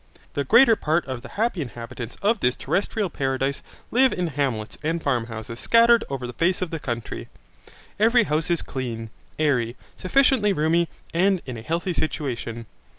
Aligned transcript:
The 0.33 0.43
greater 0.43 0.75
part 0.75 1.05
of 1.05 1.21
the 1.21 1.29
happy 1.37 1.61
inhabitants 1.61 2.17
of 2.23 2.39
this 2.39 2.55
terrestrial 2.55 3.07
paradise 3.11 3.61
live 3.91 4.11
in 4.11 4.29
hamlets 4.29 4.79
and 4.81 4.99
farmhouses 4.99 5.59
scattered 5.59 6.03
over 6.09 6.25
the 6.25 6.33
face 6.33 6.59
of 6.59 6.71
the 6.71 6.79
country. 6.79 7.27
Every 7.99 8.23
house 8.23 8.49
is 8.49 8.63
clean, 8.63 9.11
airy, 9.37 9.75
sufficiently 9.95 10.53
roomy, 10.53 10.89
and 11.13 11.39
in 11.45 11.55
a 11.55 11.61
healthy 11.61 11.93
situation. 11.93 12.65